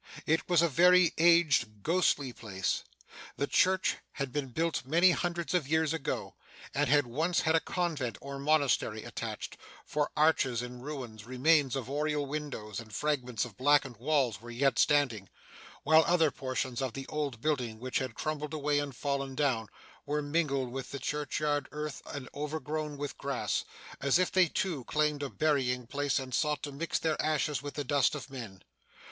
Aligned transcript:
It 0.25 0.49
was 0.49 0.63
a 0.63 0.67
very 0.67 1.13
aged, 1.19 1.83
ghostly 1.83 2.33
place; 2.33 2.83
the 3.37 3.45
church 3.45 3.97
had 4.13 4.33
been 4.33 4.47
built 4.47 4.83
many 4.83 5.11
hundreds 5.11 5.53
of 5.53 5.67
years 5.67 5.93
ago, 5.93 6.33
and 6.73 6.89
had 6.89 7.05
once 7.05 7.41
had 7.41 7.53
a 7.55 7.59
convent 7.59 8.17
or 8.19 8.39
monastery 8.39 9.03
attached; 9.03 9.57
for 9.85 10.09
arches 10.17 10.63
in 10.63 10.81
ruins, 10.81 11.25
remains 11.27 11.75
of 11.75 11.87
oriel 11.87 12.25
windows, 12.25 12.79
and 12.79 12.95
fragments 12.95 13.45
of 13.45 13.57
blackened 13.57 13.97
walls, 13.97 14.41
were 14.41 14.49
yet 14.49 14.79
standing; 14.79 15.29
while 15.83 16.03
other 16.07 16.31
portions 16.31 16.81
of 16.81 16.93
the 16.93 17.05
old 17.05 17.39
building, 17.39 17.77
which 17.79 17.99
had 17.99 18.15
crumbled 18.15 18.55
away 18.55 18.79
and 18.79 18.95
fallen 18.95 19.35
down, 19.35 19.67
were 20.07 20.23
mingled 20.23 20.71
with 20.71 20.89
the 20.89 20.97
churchyard 20.97 21.69
earth 21.71 22.01
and 22.07 22.27
overgrown 22.33 22.97
with 22.97 23.19
grass, 23.19 23.65
as 23.99 24.17
if 24.17 24.31
they 24.31 24.47
too 24.47 24.83
claimed 24.85 25.21
a 25.21 25.29
burying 25.29 25.85
place 25.85 26.17
and 26.17 26.33
sought 26.33 26.63
to 26.63 26.71
mix 26.71 26.97
their 26.97 27.21
ashes 27.21 27.61
with 27.61 27.75
the 27.75 27.83
dust 27.83 28.15
of 28.15 28.31
men. 28.31 28.63